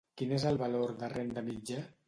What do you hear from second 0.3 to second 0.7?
és el